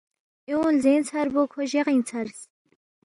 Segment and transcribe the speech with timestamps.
[0.47, 2.39] ایونگ لزینگ ژھربو کھو جغِنگ ژھرس